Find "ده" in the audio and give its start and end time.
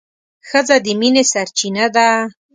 1.95-2.09